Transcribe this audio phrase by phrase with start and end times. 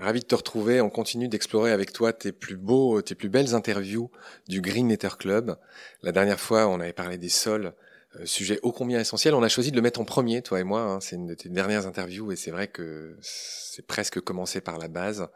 [0.00, 0.80] Ravi de te retrouver.
[0.80, 4.10] On continue d'explorer avec toi tes plus beaux, tes plus belles interviews
[4.48, 5.58] du Green Nether Club.
[6.02, 7.74] La dernière fois, on avait parlé des sols,
[8.16, 9.34] euh, sujet ô combien essentiel.
[9.34, 10.80] On a choisi de le mettre en premier, toi et moi.
[10.80, 11.00] Hein.
[11.00, 14.88] C'est une de tes dernières interviews et c'est vrai que c'est presque commencé par la
[14.88, 15.28] base.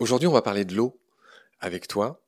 [0.00, 0.98] Aujourd'hui, on va parler de l'eau
[1.60, 2.20] avec toi.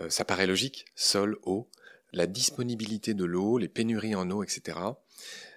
[0.00, 1.68] Euh, ça paraît logique, sol, eau,
[2.12, 4.76] la disponibilité de l'eau, les pénuries en eau, etc.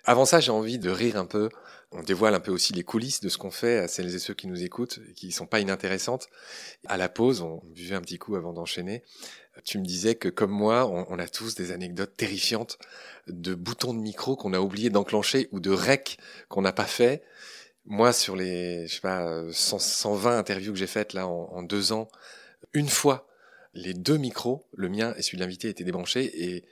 [0.05, 1.49] Avant ça, j'ai envie de rire un peu
[1.91, 4.35] on dévoile un peu aussi les coulisses de ce qu'on fait à celles et ceux
[4.35, 6.27] qui nous écoutent et qui sont pas inintéressantes.
[6.87, 9.03] À la pause, on buvait un petit coup avant d'enchaîner.
[9.63, 12.77] Tu me disais que comme moi, on, a tous des anecdotes terrifiantes
[13.27, 17.23] de boutons de micro qu'on a oublié d'enclencher ou de rec qu'on n'a pas fait.
[17.85, 21.91] Moi, sur les, je sais pas, 120 interviews que j'ai faites là en, en deux
[21.91, 22.07] ans,
[22.73, 23.27] une fois,
[23.73, 26.65] les deux micros, le mien et celui de l'invité, étaient débranchés et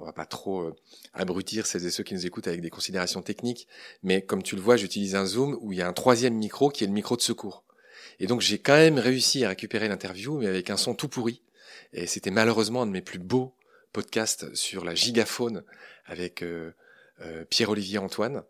[0.00, 0.76] on va pas trop euh,
[1.14, 3.68] abrutir celles et ceux qui nous écoutent avec des considérations techniques,
[4.02, 6.70] mais comme tu le vois, j'utilise un zoom où il y a un troisième micro
[6.70, 7.64] qui est le micro de secours.
[8.18, 11.42] Et donc j'ai quand même réussi à récupérer l'interview, mais avec un son tout pourri.
[11.92, 13.54] Et c'était malheureusement un de mes plus beaux
[13.92, 15.64] podcasts sur la gigaphone
[16.06, 16.72] avec euh,
[17.22, 18.42] euh, Pierre-Olivier Antoine.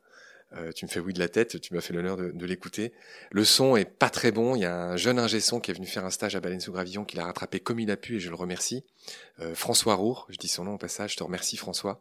[0.57, 2.93] Euh, tu me fais oui de la tête, tu m'as fait l'honneur de, l'écouter.
[3.31, 4.57] Le son est pas très bon.
[4.57, 6.61] Il y a un jeune ingé son qui est venu faire un stage à Baleine
[6.61, 8.85] sous Gravillon qui l'a rattrapé comme il a pu et je le remercie.
[9.41, 12.01] Euh, François Roure, je dis son nom au passage, je te remercie François.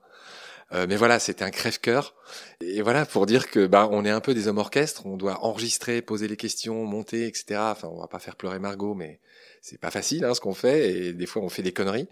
[0.71, 2.15] Euh, mais voilà, c'était un crève-cœur.
[2.61, 5.43] Et voilà, pour dire que bah on est un peu des hommes orchestres, on doit
[5.43, 7.59] enregistrer, poser les questions, monter, etc.
[7.59, 9.19] Enfin, on va pas faire pleurer Margot, mais
[9.61, 12.07] c'est pas facile hein, ce qu'on fait et des fois on fait des conneries.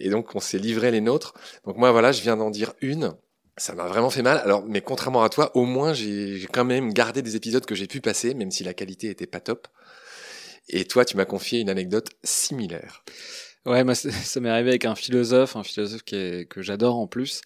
[0.00, 1.34] Et donc on s'est livré les nôtres.
[1.64, 3.14] Donc moi voilà, je viens d'en dire une
[3.56, 4.38] ça m'a vraiment fait mal.
[4.38, 7.86] Alors, mais contrairement à toi, au moins j'ai quand même gardé des épisodes que j'ai
[7.86, 9.68] pu passer, même si la qualité était pas top.
[10.68, 13.04] Et toi, tu m'as confié une anecdote similaire.
[13.66, 17.42] Ouais, moi ça m'est arrivé avec un philosophe, un philosophe que j'adore en plus.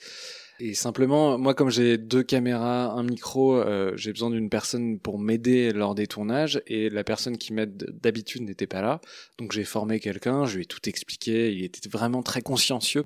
[0.61, 5.19] Et simplement, moi, comme j'ai deux caméras, un micro, euh, j'ai besoin d'une personne pour
[5.19, 6.61] m'aider lors des tournages.
[6.67, 9.01] Et la personne qui m'aide d'habitude n'était pas là.
[9.39, 11.53] Donc j'ai formé quelqu'un, je lui ai tout expliqué.
[11.53, 13.05] Il était vraiment très consciencieux.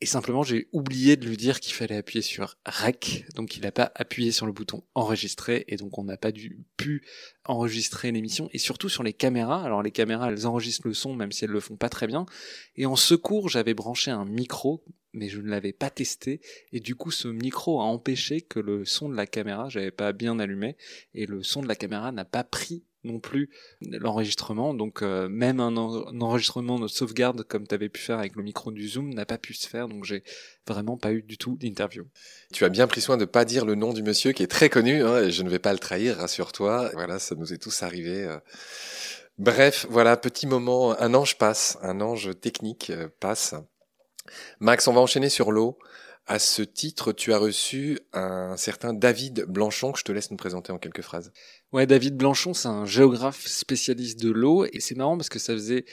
[0.00, 3.72] Et simplement, j'ai oublié de lui dire qu'il fallait appuyer sur REC, donc il n'a
[3.72, 7.06] pas appuyé sur le bouton enregistrer, et donc on n'a pas dû, pu
[7.44, 8.48] enregistrer l'émission.
[8.52, 11.50] Et surtout sur les caméras, alors les caméras, elles enregistrent le son, même si elles
[11.50, 12.26] le font pas très bien.
[12.76, 16.40] Et en secours, j'avais branché un micro, mais je ne l'avais pas testé,
[16.72, 20.12] et du coup, ce micro a empêché que le son de la caméra, j'avais pas
[20.12, 20.76] bien allumé,
[21.14, 24.74] et le son de la caméra n'a pas pris non plus l'enregistrement.
[24.74, 28.72] Donc euh, même un, enregistrement de sauvegarde comme tu avais pu faire avec le micro
[28.72, 29.88] du Zoom n'a pas pu se faire.
[29.88, 30.24] Donc j'ai
[30.66, 32.06] vraiment pas eu du tout d'interview.
[32.52, 34.68] Tu as bien pris soin de pas dire le nom du monsieur qui est très
[34.68, 35.02] connu.
[35.02, 36.90] Hein, et je ne vais pas le trahir, rassure-toi.
[36.94, 38.24] Voilà, ça nous est tous arrivé.
[38.24, 38.38] Euh.
[39.38, 40.98] Bref, voilà, petit moment.
[41.00, 43.54] Un ange passe, un ange technique euh, passe.
[44.60, 45.78] Max, on va enchaîner sur l'eau.
[46.26, 50.38] À ce titre, tu as reçu un certain David Blanchon que je te laisse nous
[50.38, 51.32] présenter en quelques phrases.
[51.70, 55.52] Ouais, David Blanchon, c'est un géographe spécialiste de l'eau et c'est marrant parce que ça
[55.52, 55.84] faisait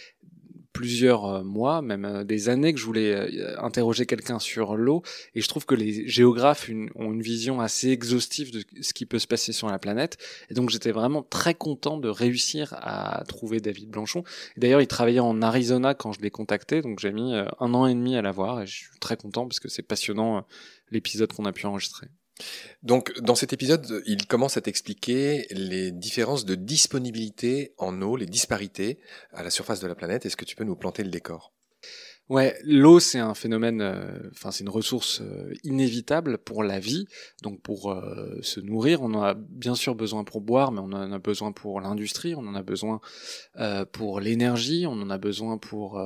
[0.73, 5.03] plusieurs euh, mois, même euh, des années que je voulais euh, interroger quelqu'un sur l'eau.
[5.35, 9.19] Et je trouve que les géographes ont une vision assez exhaustive de ce qui peut
[9.19, 10.17] se passer sur la planète.
[10.49, 14.23] Et donc j'étais vraiment très content de réussir à trouver David Blanchon.
[14.57, 17.93] D'ailleurs, il travaillait en Arizona quand je l'ai contacté, donc j'ai mis un an et
[17.93, 20.45] demi à l'avoir et je suis très content parce que c'est passionnant
[20.91, 22.07] l'épisode qu'on a pu enregistrer.
[22.83, 28.25] Donc, dans cet épisode, il commence à t'expliquer les différences de disponibilité en eau, les
[28.25, 28.99] disparités
[29.33, 30.25] à la surface de la planète.
[30.25, 31.53] Est-ce que tu peux nous planter le décor?
[32.31, 37.05] Ouais, l'eau c'est un phénomène, euh, enfin c'est une ressource euh, inévitable pour la vie.
[37.43, 40.93] Donc pour euh, se nourrir, on en a bien sûr besoin pour boire, mais on
[40.93, 43.01] en a besoin pour l'industrie, on en a besoin
[43.91, 46.01] pour l'énergie, on en a besoin pour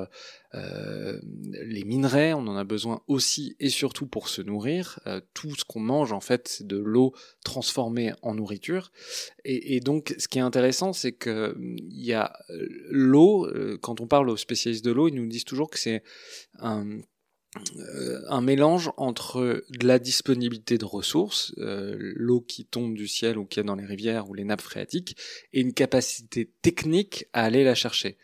[0.53, 4.99] les minerais, on en a besoin aussi et surtout pour se nourrir.
[5.33, 7.13] Tout ce qu'on mange, en fait, c'est de l'eau
[7.43, 8.91] transformée en nourriture.
[9.43, 12.33] Et, donc, ce qui est intéressant, c'est que il y a
[12.89, 13.47] l'eau.
[13.81, 16.03] quand on parle aux spécialistes de l'eau, ils nous disent toujours que c'est
[16.59, 16.83] un
[18.27, 23.61] un mélange entre de la disponibilité de ressources, l'eau qui tombe du ciel ou qui
[23.61, 25.15] est dans les rivières ou les nappes phréatiques,
[25.53, 28.17] et une capacité technique à aller la chercher.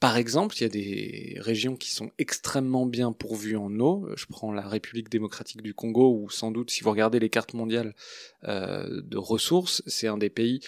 [0.00, 4.08] Par exemple, il y a des régions qui sont extrêmement bien pourvues en eau.
[4.16, 7.52] Je prends la République démocratique du Congo, où sans doute, si vous regardez les cartes
[7.52, 7.96] mondiales
[8.44, 10.60] euh, de ressources, c'est un des pays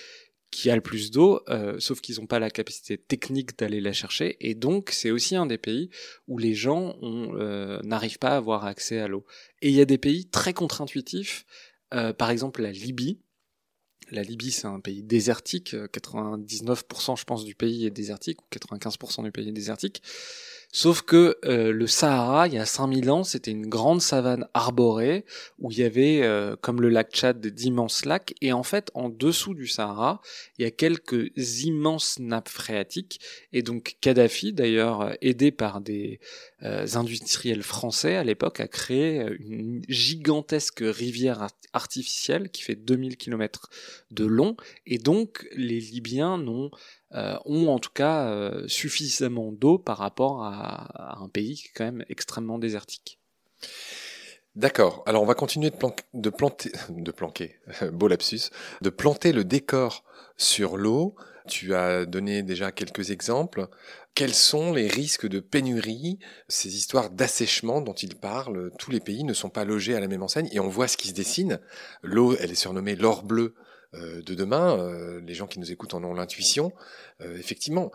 [0.51, 3.93] qui a le plus d'eau, euh, sauf qu'ils n'ont pas la capacité technique d'aller la
[3.93, 4.37] chercher.
[4.41, 5.91] Et donc, c'est aussi un des pays
[6.27, 9.25] où les gens euh, n'arrivent pas à avoir accès à l'eau.
[9.63, 11.47] Et il y a des pays très contre-intuitifs,
[11.91, 13.19] par exemple la Libye,
[14.11, 15.75] la Libye, c'est un pays désertique.
[15.75, 20.03] 99% je pense du pays est désertique, ou 95% du pays est désertique.
[20.73, 25.25] Sauf que euh, le Sahara, il y a 5000 ans, c'était une grande savane arborée
[25.59, 28.35] où il y avait, euh, comme le lac Tchad, d'immenses lacs.
[28.41, 30.21] Et en fait, en dessous du Sahara,
[30.59, 31.33] il y a quelques
[31.65, 33.21] immenses nappes phréatiques.
[33.53, 36.21] Et donc Kadhafi, d'ailleurs, aidé par des
[36.63, 43.71] euh, industriels français à l'époque, a créé une gigantesque rivière artificielle qui fait 2000 km
[44.13, 44.57] de long.
[44.87, 46.71] Et donc, les Libyens n'ont
[47.13, 51.73] euh, ont en tout cas euh, suffisamment d'eau par rapport à, un pays qui est
[51.75, 53.19] quand même extrêmement désertique.
[54.57, 55.03] D'accord.
[55.07, 55.77] Alors on va continuer de,
[56.15, 57.57] de planter, de planquer,
[57.93, 58.51] beau lapsus,
[58.83, 60.05] de planter le décor
[60.37, 61.15] sur l'eau.
[61.49, 63.69] Tu as donné déjà quelques exemples.
[64.15, 66.19] Quels sont les risques de pénurie,
[66.49, 70.09] ces histoires d'assèchement dont il parle Tous les pays ne sont pas logés à la
[70.09, 71.61] même enseigne et on voit ce qui se dessine.
[72.03, 73.55] L'eau, elle est surnommée l'or bleu
[73.95, 76.73] euh, de demain, euh, les gens qui nous écoutent en ont l'intuition,
[77.23, 77.91] euh, effectivement,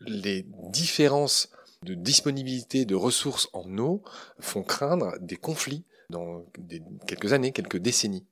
[0.00, 1.50] les différences
[1.82, 4.02] de disponibilité de ressources en eau
[4.38, 6.44] font craindre des conflits dans
[7.06, 8.26] quelques années, quelques décennies.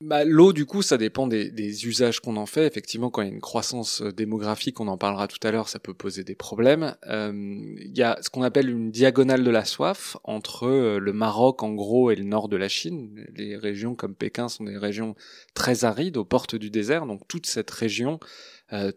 [0.00, 2.64] Bah, l'eau, du coup, ça dépend des, usages qu'on en fait.
[2.64, 5.68] Effectivement, quand il y a une croissance euh, démographique, on en parlera tout à l'heure,
[5.68, 6.96] ça peut poser des problèmes.
[7.08, 11.12] Euh, il y a ce qu'on appelle une diagonale de la soif entre euh, le
[11.12, 13.26] Maroc, en gros, et le nord de la Chine.
[13.34, 15.16] Les régions comme Pékin sont des régions
[15.54, 17.04] très arides, aux portes du désert.
[17.04, 18.20] Donc toute cette région,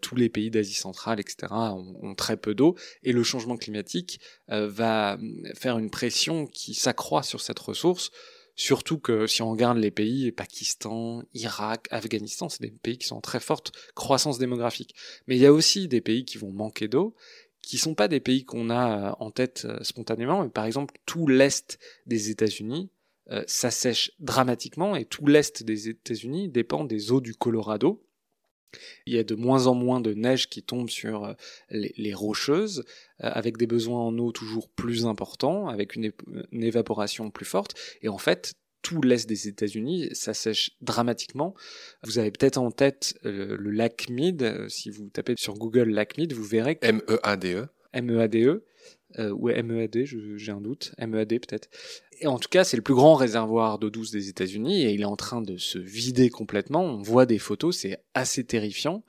[0.02, 2.76] tous les pays d'Asie centrale, etc., ont, très peu d'eau.
[3.04, 5.18] Et le changement climatique va
[5.56, 8.12] faire une pression qui s'accroît sur cette ressource
[8.62, 13.16] Surtout que si on regarde les pays, Pakistan, Irak, Afghanistan, c'est des pays qui sont
[13.16, 14.94] en très forte croissance démographique.
[15.26, 17.16] Mais il y a aussi des pays qui vont manquer d'eau,
[17.64, 20.94] qui sont pas des pays qu'on a euh, en tête euh, spontanément, mais par exemple
[21.08, 22.92] tout l'est des États-Unis
[23.32, 28.06] euh, s'assèche dramatiquement et tout l'est des États-Unis dépend des eaux du Colorado
[29.06, 31.34] il y a de moins en moins de neige qui tombe sur euh,
[31.70, 32.84] les, rocheuses,
[33.24, 36.12] euh, avec des besoins en eau toujours plus importants, avec une,
[36.52, 37.76] évaporation plus forte.
[38.02, 41.54] Et en fait, tout l'est des États-Unis s'assèche dramatiquement.
[42.04, 44.68] Vous avez peut-être en tête euh, le lac Mead.
[44.70, 46.80] Si vous tapez sur Google lac Mead, vous verrez.
[46.82, 47.68] M-E-A-D-E.
[47.94, 48.64] M-E-A-D-E.
[49.20, 50.94] Ou M-E-A-D, j'ai un doute.
[50.98, 51.70] M-E-A-D peut-être.
[52.22, 55.02] Et en tout cas, c'est le plus grand réservoir d'eau douce des États-Unis et il
[55.02, 56.84] est en train de se vider complètement.
[56.84, 59.04] On voit des photos, c'est assez terrifiant.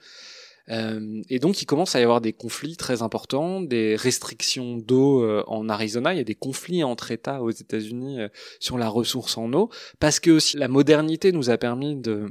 [0.71, 5.25] Euh, et donc, il commence à y avoir des conflits très importants, des restrictions d'eau
[5.25, 6.14] euh, en Arizona.
[6.14, 8.28] Il y a des conflits entre États aux États-Unis euh,
[8.61, 12.30] sur la ressource en eau, parce que aussi la modernité nous a permis de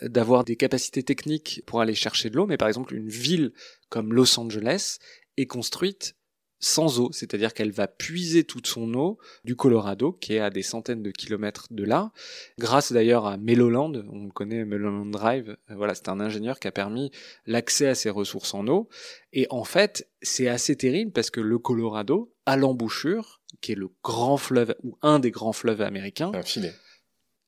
[0.00, 3.52] d'avoir des capacités techniques pour aller chercher de l'eau, mais par exemple une ville
[3.88, 4.98] comme Los Angeles
[5.36, 6.14] est construite
[6.62, 10.62] sans eau, c'est-à-dire qu'elle va puiser toute son eau du Colorado, qui est à des
[10.62, 12.12] centaines de kilomètres de là,
[12.58, 16.72] grâce d'ailleurs à Meloland, on connaît Meloland Drive, euh, voilà, c'est un ingénieur qui a
[16.72, 17.10] permis
[17.46, 18.88] l'accès à ces ressources en eau,
[19.32, 23.90] et en fait, c'est assez terrible parce que le Colorado, à l'embouchure, qui est le
[24.04, 26.30] grand fleuve, ou un des grands fleuves américains,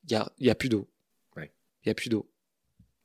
[0.07, 0.89] il y a, y a plus d'eau.
[1.85, 2.29] Il y a plus d'eau.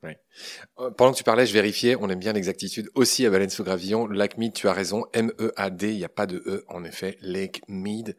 [0.04, 3.64] Euh, pendant que tu parlais, je vérifiais, on aime bien l'exactitude aussi à Baleine sous
[3.64, 4.06] Gravillon.
[4.06, 7.62] Lac Mead, tu as raison, M-E-A-D, il n'y a pas de E en effet, Lake
[7.68, 8.16] Mead.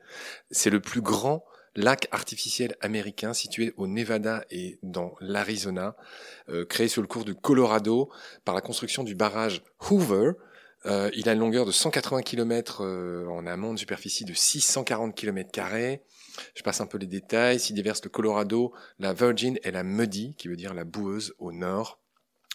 [0.52, 1.44] C'est le plus grand
[1.76, 5.96] lac artificiel américain situé au Nevada et dans l'Arizona,
[6.50, 8.12] euh, créé sur le cours du Colorado
[8.44, 10.34] par la construction du barrage Hoover.
[10.86, 12.84] Euh, il a une longueur de 180 km
[13.30, 16.04] en amont, de superficie de 640 km carrés.
[16.56, 17.60] Je passe un peu les détails.
[17.60, 21.52] S'y déverse le Colorado, la Virgin et la Muddy, qui veut dire la boueuse au
[21.52, 22.02] nord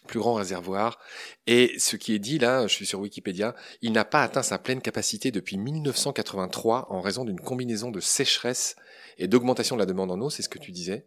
[0.06, 0.98] plus grand réservoir.
[1.46, 4.58] Et ce qui est dit là, je suis sur Wikipédia, il n'a pas atteint sa
[4.58, 8.76] pleine capacité depuis 1983 en raison d'une combinaison de sécheresse
[9.18, 11.06] et d'augmentation de la demande en eau, c'est ce que tu disais.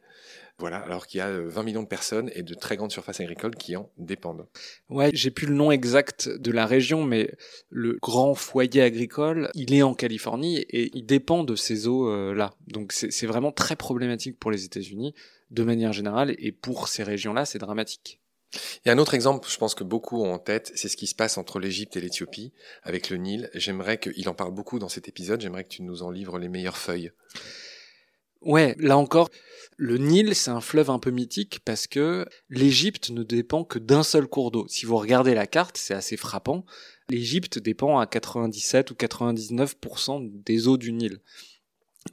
[0.57, 3.21] Voilà, alors qu'il y a 20 euh, millions de personnes et de très grandes surfaces
[3.21, 4.45] agricoles qui en dépendent.
[4.89, 7.31] Ouais, j'ai plus le nom exact de la région, mais
[7.69, 12.53] le grand foyer agricole, il est en Californie et il dépend de ces eaux-là.
[12.67, 15.13] Donc c'est vraiment très problématique pour les États-Unis
[15.51, 18.19] de manière générale et pour ces régions-là, c'est dramatique.
[18.83, 20.97] Il y a un autre exemple, je pense que beaucoup ont en tête, c'est ce
[20.97, 22.51] qui se passe entre l'Égypte et l'Éthiopie
[22.81, 23.49] avec le Nil.
[23.53, 26.49] J'aimerais qu'il en parle beaucoup dans cet épisode, j'aimerais que tu nous en livres les
[26.49, 27.11] meilleures feuilles.
[28.41, 29.29] Ouais, là encore,
[29.75, 34.03] le Nil, c'est un fleuve un peu mythique parce que l'Égypte ne dépend que d'un
[34.03, 34.65] seul cours d'eau.
[34.69, 36.65] Si vous regardez la carte, c'est assez frappant.
[37.10, 41.19] L'Égypte dépend à 97 ou 99% des eaux du Nil.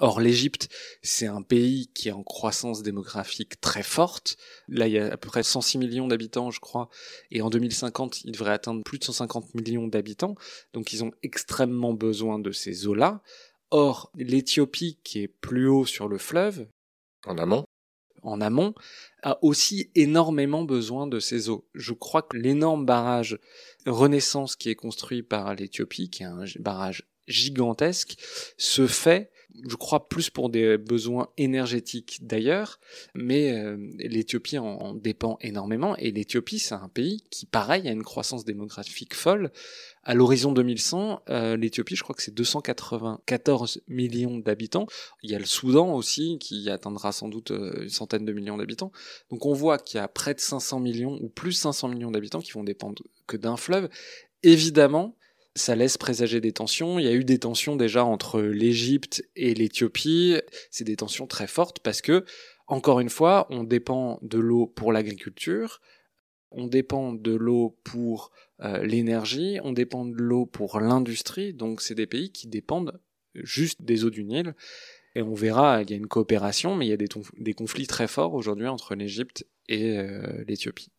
[0.01, 0.69] Or, l'Égypte,
[1.03, 4.37] c'est un pays qui est en croissance démographique très forte.
[4.69, 6.91] Là, il y a à peu près 106 millions d'habitants, je crois.
[7.31, 10.35] Et en 2050, il devrait atteindre plus de 150 millions d'habitants.
[10.75, 13.23] Donc, ils ont extrêmement besoin de ces eaux-là.
[13.71, 16.69] Or, l'Éthiopie, qui est plus haut sur le fleuve,
[17.27, 17.65] en amont,
[18.23, 18.75] en amont,
[19.23, 21.69] a aussi énormément besoin de ces eaux.
[21.75, 23.39] Je crois que l'énorme barrage
[23.87, 28.17] Renaissance qui est construit par l'Éthiopie, qui est un barrage gigantesque,
[28.57, 29.31] se fait
[29.69, 32.79] je crois plus pour des besoins énergétiques d'ailleurs,
[33.15, 38.03] mais euh, l'Éthiopie en, dépend énormément et l'Éthiopie c'est un pays qui pareil a une
[38.03, 39.51] croissance démographique folle.
[40.03, 44.87] À l'horizon 2100, euh, l'Éthiopie je crois que c'est 294 millions d'habitants.
[45.23, 48.57] Il y a le Soudan aussi qui atteindra sans doute euh, une centaine de millions
[48.57, 48.93] d'habitants.
[49.31, 52.41] Donc on voit qu'il y a près de 500 millions ou plus 500 millions d'habitants
[52.41, 53.89] qui vont dépendre que d'un fleuve.
[54.43, 55.17] Évidemment,
[55.57, 56.99] ça laisse présager des tensions.
[56.99, 60.37] Il y a eu des tensions déjà entre l'Égypte et l'Éthiopie.
[60.71, 62.25] C'est des tensions très fortes parce que,
[62.67, 65.81] encore une fois, on dépend de l'eau pour l'agriculture,
[66.51, 71.55] on dépend de l'eau pour euh, l'énergie, on dépend de l'eau pour l'industrie.
[71.55, 73.01] Donc, c'est des pays qui dépendent
[73.35, 74.55] juste des eaux du Nil.
[75.17, 77.09] Et on verra, il y a une coopération, mais il y a des,
[77.39, 80.91] des conflits très forts aujourd'hui entre l'Égypte et euh, l'Éthiopie.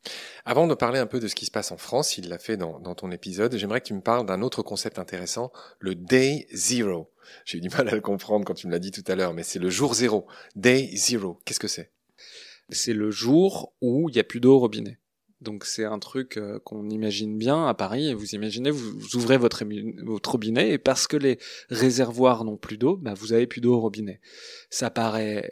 [0.44, 2.58] Avant de parler un peu de ce qui se passe en France, il l'a fait
[2.58, 6.48] dans, dans, ton épisode, j'aimerais que tu me parles d'un autre concept intéressant, le Day
[6.52, 7.12] Zero.
[7.46, 9.36] J'ai eu du mal à le comprendre quand tu me l'as dit tout à l'heure,
[9.36, 10.26] mais c'est le jour zéro.
[10.56, 11.92] Day Zero, qu'est-ce que c'est?
[12.70, 14.98] C'est le jour où il n'y a plus d'eau au robinet.
[15.42, 18.14] Donc c'est un truc euh, qu'on imagine bien à Paris.
[18.14, 19.64] Vous imaginez, vous, ouvrez votre,
[20.04, 21.38] votre, robinet et parce que les
[21.70, 24.20] réservoirs n'ont plus d'eau, bah vous avez plus d'eau au robinet.
[24.70, 25.50] Ça paraît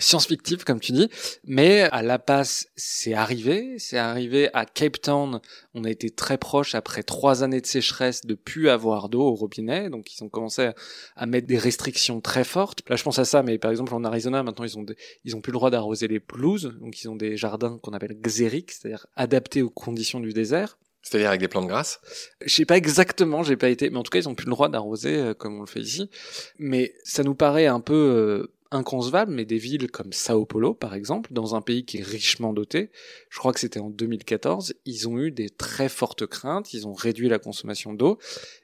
[0.00, 1.08] science-fictif science-fictive comme tu dis,
[1.44, 5.40] mais à La Paz c'est arrivé, c'est arrivé à Cape Town,
[5.74, 9.34] on a été très proche après trois années de sécheresse de plus avoir d'eau au
[9.34, 10.70] robinet, donc ils ont commencé
[11.16, 12.82] à, mettre des restrictions très fortes.
[12.88, 14.86] Là je pense à ça, mais par exemple en Arizona maintenant ils ont
[15.24, 18.18] ils ont plus le droit d'arroser les pelouses, donc ils ont des jardins qu'on appelle
[18.20, 20.78] xériques, c'est-à-dire adaptés aux conditions du désert.
[21.02, 22.00] C'est-à-dire avec des plantes grasses?
[22.44, 24.50] Je sais pas exactement, j'ai pas été, mais en tout cas ils ont plus le
[24.50, 26.10] droit d'arroser euh, comme on le fait ici.
[26.58, 30.94] Mais ça nous paraît un peu euh, inconcevable, mais des villes comme Sao Paulo, par
[30.94, 32.90] exemple, dans un pays qui est richement doté,
[33.30, 36.92] je crois que c'était en 2014, ils ont eu des très fortes craintes, ils ont
[36.92, 38.18] réduit la consommation d'eau,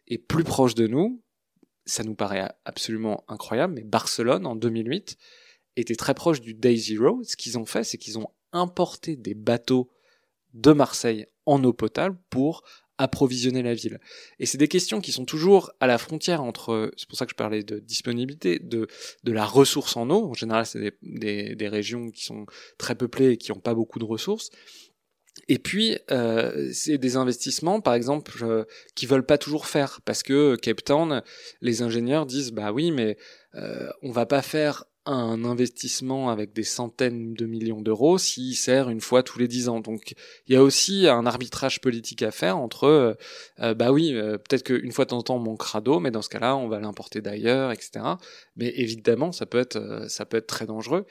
[0.06, 1.22] et plus proche de nous,
[1.86, 5.16] ça nous paraît absolument incroyable, mais Barcelone, en 2008,
[5.76, 7.22] était très proche du Day Zero.
[7.24, 9.90] Ce qu'ils ont fait, c'est qu'ils ont importé des bateaux
[10.54, 12.62] de Marseille en eau potable pour
[12.98, 13.98] approvisionner la ville.
[14.38, 17.30] Et c'est des questions qui sont toujours à la frontière entre, c'est pour ça que
[17.30, 18.86] je parlais de disponibilité, de,
[19.24, 20.26] de la ressource en eau.
[20.26, 22.46] En général, c'est des, des, des, régions qui sont
[22.78, 24.50] très peuplées et qui n'ont pas beaucoup de ressources.
[25.48, 30.22] Et puis, euh, c'est des investissements, par exemple, euh, qui veulent pas toujours faire, parce
[30.22, 31.22] que Cape Town,
[31.60, 33.16] les ingénieurs disent, bah oui, mais
[33.54, 38.88] euh, on va pas faire un investissement avec des centaines de millions d'euros s'il sert
[38.88, 39.80] une fois tous les dix ans.
[39.80, 40.14] Donc
[40.46, 43.14] il y a aussi un arbitrage politique à faire entre, euh,
[43.60, 46.10] euh, bah oui, euh, peut-être qu'une fois de temps en temps on manquera d'eau, mais
[46.10, 48.04] dans ce cas-là on va l'importer d'ailleurs, etc.
[48.56, 51.04] Mais évidemment ça peut être, ça peut être très dangereux.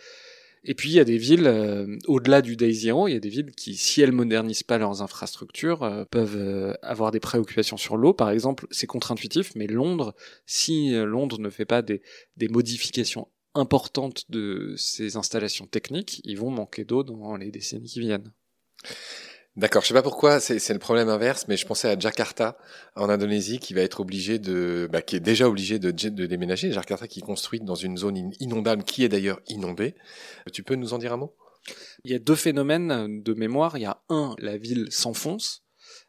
[0.65, 3.27] Et puis il y a des villes, au-delà du Day Zero, il y a des
[3.27, 8.13] villes qui, si elles modernisent pas leurs infrastructures, peuvent avoir des préoccupations sur l'eau.
[8.13, 12.01] Par exemple, c'est contre-intuitif, mais Londres, si Londres ne fait pas des,
[12.37, 17.99] des modifications importante de ces installations techniques, ils vont manquer d'eau dans les décennies qui
[17.99, 18.31] viennent.
[19.55, 22.57] D'accord, je sais pas pourquoi c'est le problème inverse, mais je pensais à Jakarta
[22.95, 26.71] en Indonésie qui va être obligé de, bah, qui est déjà obligé de, de déménager.
[26.71, 29.93] Jakarta qui est construite dans une zone inondable qui est d'ailleurs inondée.
[30.51, 31.35] Tu peux nous en dire un mot?
[32.03, 33.77] Il y a deux phénomènes de mémoire.
[33.77, 35.62] Il y a un, la ville s'enfonce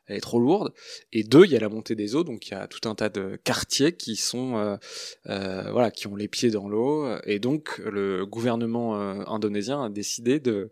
[0.06, 0.73] elle est trop lourde.
[1.12, 2.94] Et deux, il y a la montée des eaux, donc il y a tout un
[2.94, 4.76] tas de quartiers qui sont, euh,
[5.28, 7.06] euh, voilà, qui ont les pieds dans l'eau.
[7.25, 10.70] Et donc le gouvernement euh, indonésien a décidé de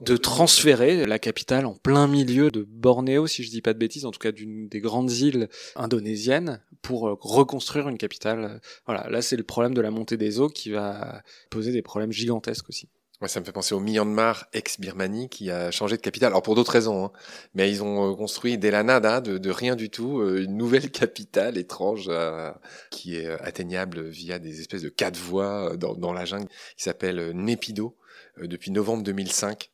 [0.00, 4.04] de transférer la capitale en plein milieu de Bornéo, si je dis pas de bêtises,
[4.04, 8.60] en tout cas d'une des grandes îles indonésiennes, pour reconstruire une capitale.
[8.86, 12.10] Voilà, là c'est le problème de la montée des eaux qui va poser des problèmes
[12.10, 12.88] gigantesques aussi.
[13.22, 16.32] Ouais, ça me fait penser au Myanmar, ex-Birmanie, qui a changé de capitale.
[16.32, 17.12] Alors pour d'autres raisons, hein.
[17.54, 20.90] mais ils ont euh, construit dès la nada, de, rien du tout, euh, une nouvelle
[20.90, 22.50] capitale étrange euh,
[22.90, 27.96] qui est atteignable via des espèces de quatre voies dans, la jungle, qui s'appelle Nepido,
[28.38, 29.70] depuis novembre 2005.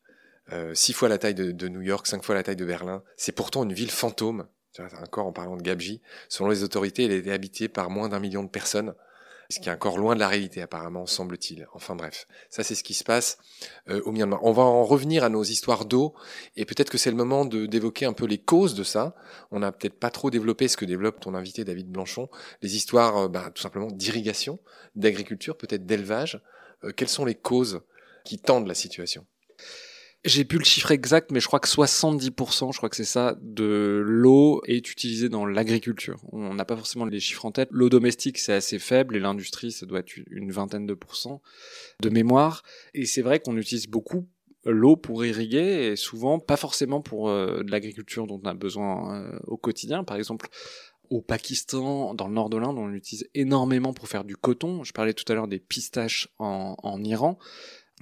[0.75, 3.03] six fois la taille de, de, New York, cinq fois la taille de Berlin.
[3.17, 4.47] C'est pourtant une ville fantôme.
[5.03, 8.45] Encore en parlant de Gabji, selon les autorités, elle était habitée par moins d'un million
[8.45, 8.95] de personnes
[9.51, 11.67] ce qui est encore loin de la réalité apparemment, semble-t-il.
[11.73, 13.39] Enfin bref, ça c'est ce qui se passe
[13.89, 14.41] euh, au Myanmar.
[14.45, 16.15] On va en revenir à nos histoires d'eau,
[16.57, 19.15] et peut-être que c'est le moment d'évoquer un peu les causes de ça.
[19.51, 22.29] On n'a peut-être pas trop développé ce que développe ton invité David Blanchon,
[22.61, 24.59] les histoires euh, bah, tout simplement d'irrigation,
[24.95, 26.43] d'agriculture, peut-être d'élevage.
[26.85, 27.81] Euh, quelles sont les causes
[28.25, 29.27] qui tendent la situation?
[30.25, 33.37] J'ai plus le chiffre exact, mais je crois que 70%, je crois que c'est ça,
[33.41, 36.21] de l'eau est utilisée dans l'agriculture.
[36.33, 37.69] On n'a pas forcément les chiffres en tête.
[37.71, 41.41] L'eau domestique, c'est assez faible, et l'industrie, ça doit être une vingtaine de pourcents
[42.01, 42.63] de mémoire.
[42.95, 44.27] Et c'est vrai qu'on utilise beaucoup
[44.65, 49.23] l'eau pour irriguer, et souvent pas forcément pour euh, de l'agriculture dont on a besoin
[49.23, 50.03] euh, au quotidien.
[50.03, 50.49] Par exemple,
[51.11, 54.85] au Pakistan, dans le nord de l'Inde, on l'utilise énormément pour faire du coton.
[54.85, 57.39] Je parlais tout à l'heure des pistaches en, en Iran.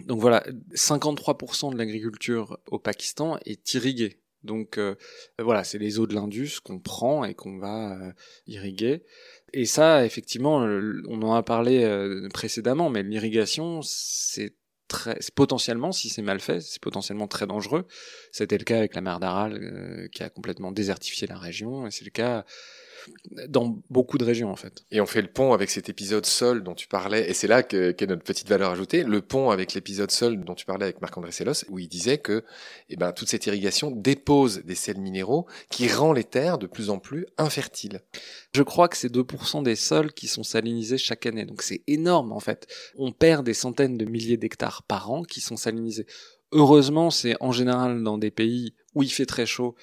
[0.04, 4.20] Donc voilà, 53% de l'agriculture au Pakistan est irriguée.
[4.42, 4.94] Donc euh,
[5.38, 8.12] voilà, c'est les eaux de l'Indus qu'on prend et qu'on va euh,
[8.46, 9.04] irriguer.
[9.52, 14.54] Et ça, effectivement, on en a parlé euh, précédemment, mais l'irrigation, c'est
[14.88, 17.86] très, potentiellement, si c'est mal fait, c'est potentiellement très dangereux.
[18.32, 22.04] C'était le cas avec la mer d'Aral qui a complètement désertifié la région, et c'est
[22.04, 22.44] le cas
[23.48, 24.84] dans beaucoup de régions en fait.
[24.90, 27.62] Et on fait le pont avec cet épisode sol dont tu parlais, et c'est là
[27.62, 31.32] qu'est notre petite valeur ajoutée, le pont avec l'épisode sol dont tu parlais avec Marc-André
[31.32, 32.44] Sellos, où il disait que
[32.88, 36.90] eh ben, toute cette irrigation dépose des sels minéraux qui rend les terres de plus
[36.90, 38.00] en plus infertiles.
[38.54, 42.32] Je crois que c'est 2% des sols qui sont salinisés chaque année, donc c'est énorme
[42.32, 42.66] en fait.
[42.96, 46.06] On perd des centaines de milliers d'hectares par an qui sont salinisés.
[46.52, 49.74] Heureusement, c'est en général dans des pays où il fait très chaud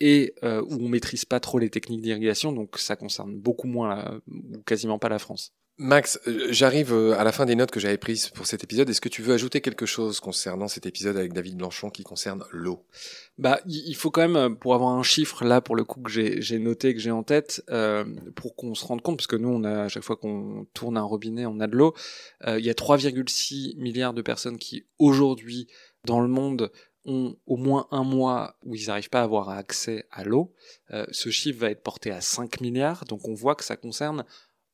[0.00, 4.20] et euh, où on maîtrise pas trop les techniques d'irrigation, donc ça concerne beaucoup moins
[4.28, 5.52] ou quasiment pas la France.
[5.82, 8.90] Max, euh, j'arrive euh, à la fin des notes que j'avais prises pour cet épisode.
[8.90, 12.44] Est-ce que tu veux ajouter quelque chose concernant cet épisode avec David Blanchon qui concerne
[12.50, 12.84] l'eau?
[13.38, 16.58] Bah, il faut quand même, pour avoir un chiffre là, pour le coup que j'ai
[16.58, 18.04] noté, que j'ai en tête, euh,
[18.36, 20.98] pour qu'on se rende compte, parce que nous, on a à chaque fois qu'on tourne
[20.98, 21.94] un robinet, on a de l'eau.
[22.46, 25.66] Euh, il y a 3,6 milliards de personnes qui aujourd'hui
[26.04, 26.70] dans le monde
[27.04, 30.54] ont au moins un mois où ils n'arrivent pas à avoir accès à l'eau.
[30.90, 34.24] Euh, ce chiffre va être porté à 5 milliards, donc on voit que ça concerne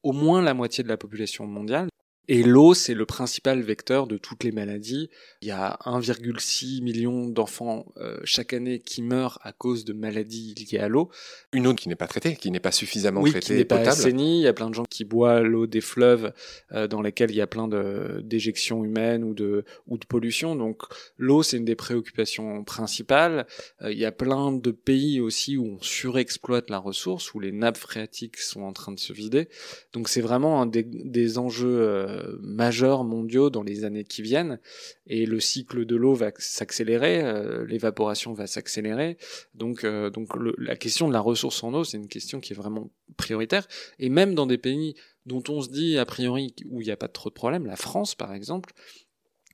[0.03, 1.89] au moins la moitié de la population mondiale.
[2.29, 5.11] Et l'eau, c'est le principal vecteur de toutes les maladies.
[5.43, 10.55] Il y a 1,6 million d'enfants euh, chaque année qui meurent à cause de maladies
[10.55, 11.09] liées à l'eau.
[11.53, 13.79] Une eau qui n'est pas traitée, qui n'est pas suffisamment oui, traitée, qui n'est pas
[13.79, 14.41] assainie.
[14.41, 16.33] Il y a plein de gens qui boivent l'eau des fleuves
[16.73, 20.57] euh, dans lesquels il y a plein de d'éjections humaines ou de ou de pollution.
[20.57, 20.83] Donc
[21.19, 23.47] l'eau, c'est une des préoccupations principales.
[23.83, 27.53] Euh, il y a plein de pays aussi où on surexploite la ressource, où les
[27.53, 29.49] nappes phréatiques sont en train de se vider.
[29.93, 34.59] Donc c'est vraiment un des, des enjeux euh, majeurs mondiaux dans les années qui viennent
[35.07, 39.16] et le cycle de l'eau va s'accélérer, euh, l'évaporation va s'accélérer.
[39.55, 42.57] Donc, euh, donc la question de la ressource en eau, c'est une question qui est
[42.57, 43.66] vraiment prioritaire.
[43.98, 44.94] Et même dans des pays
[45.26, 47.76] dont on se dit a priori où il n'y a pas trop de problèmes, la
[47.76, 48.72] France par exemple,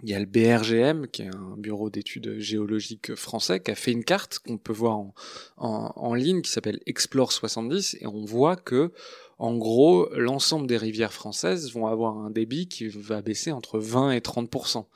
[0.02, 3.92] il y a le BRGM, qui est un bureau d'études géologiques français, qui a fait
[3.92, 5.14] une carte qu'on peut voir en,
[5.58, 8.90] en, en ligne, qui s'appelle Explore 70, et on voit que
[9.42, 14.12] en gros, l'ensemble des rivières françaises vont avoir un débit qui va baisser entre 20
[14.12, 14.86] et 30%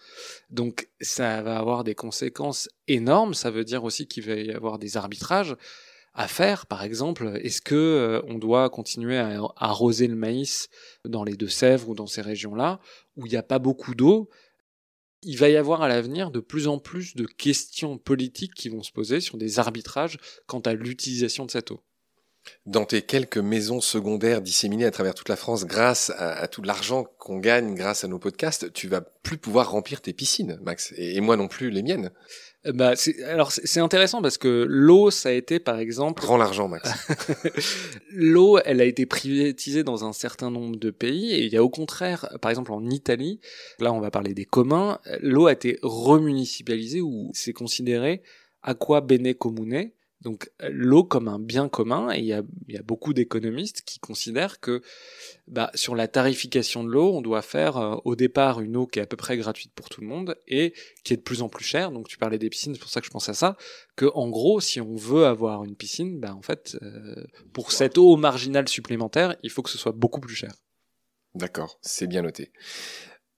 [0.51, 4.79] Donc ça va avoir des conséquences énormes, ça veut dire aussi qu'il va y avoir
[4.79, 5.57] des arbitrages
[6.15, 6.67] à faire.
[6.67, 10.69] Par exemple, est-ce que euh, on doit continuer à arroser le maïs
[11.05, 12.79] dans les Deux-Sèvres ou dans ces régions-là
[13.17, 14.31] où il n'y a pas beaucoup d'eau?
[15.23, 18.85] Il va y avoir à l'avenir de plus en plus de questions politiques qui vont
[18.85, 21.81] se poser sur des arbitrages quant à l'utilisation de cette eau.
[22.67, 27.07] Dans tes quelques maisons secondaires disséminées à travers toute la France grâce à, tout l'argent
[27.19, 31.21] qu'on gagne grâce à nos podcasts, tu vas plus pouvoir remplir tes piscines, Max, et
[31.21, 32.11] moi non plus les miennes.
[32.67, 32.95] Euh, bah,
[33.27, 36.23] alors c'est intéressant parce que l'eau, ça a été par exemple.
[36.23, 36.91] Prends l'argent, Max.
[38.11, 41.63] l'eau, elle a été privatisée dans un certain nombre de pays et il y a
[41.63, 43.41] au contraire, par exemple en Italie,
[43.79, 48.23] là on va parler des communs, l'eau a été remunicipalisée ou c'est considéré
[48.63, 49.91] aqua bene comune,
[50.23, 52.43] donc l'eau comme un bien commun, et il y a,
[52.83, 54.81] beaucoup d'économistes qui considèrent que
[55.47, 58.99] bah, sur la tarification de l'eau, on doit faire euh, au départ une eau qui
[58.99, 60.73] est à peu près gratuite pour tout le monde et
[61.05, 61.91] qui est de plus en plus chère.
[61.91, 63.57] Donc tu parlais des piscines, c'est pour ça que je pense à ça.
[63.95, 67.99] Que en gros, si on veut avoir une piscine, bah, en fait, euh, pour cette
[67.99, 70.55] eau marginale supplémentaire, il faut que ce soit beaucoup plus cher.
[71.35, 72.51] D'accord, c'est bien noté.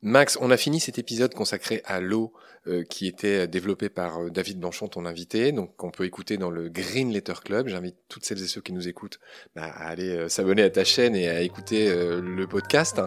[0.01, 2.33] Max, on a fini cet épisode consacré à l'eau
[2.69, 6.51] euh, qui était développé par euh, David Blanchon, ton invité, donc qu'on peut écouter dans
[6.51, 7.67] le Green Letter Club.
[7.67, 9.19] J'invite toutes celles et ceux qui nous écoutent
[9.57, 13.01] bah, à aller euh, s'abonner à ta chaîne et à écouter le podcast.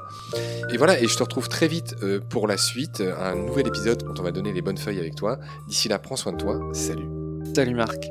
[0.73, 1.95] Et voilà, et je te retrouve très vite
[2.29, 5.39] pour la suite, un nouvel épisode quand on va donner les bonnes feuilles avec toi.
[5.67, 6.59] D'ici là, prends soin de toi.
[6.73, 7.07] Salut.
[7.55, 8.09] Salut Marc.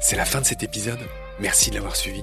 [0.00, 1.00] C'est la fin de cet épisode.
[1.40, 2.22] Merci de l'avoir suivi.